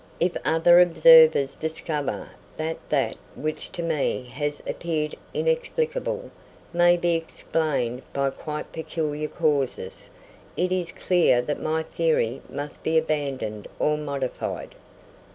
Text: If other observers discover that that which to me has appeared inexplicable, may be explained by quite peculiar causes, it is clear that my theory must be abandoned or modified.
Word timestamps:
If 0.19 0.35
other 0.43 0.79
observers 0.79 1.55
discover 1.55 2.29
that 2.57 2.77
that 2.89 3.17
which 3.35 3.71
to 3.73 3.83
me 3.83 4.23
has 4.33 4.59
appeared 4.65 5.13
inexplicable, 5.31 6.31
may 6.73 6.97
be 6.97 7.13
explained 7.13 8.01
by 8.11 8.31
quite 8.31 8.71
peculiar 8.71 9.27
causes, 9.27 10.09
it 10.57 10.71
is 10.71 10.91
clear 10.91 11.39
that 11.43 11.61
my 11.61 11.83
theory 11.83 12.41
must 12.49 12.81
be 12.81 12.97
abandoned 12.97 13.67
or 13.77 13.95
modified. 13.95 14.73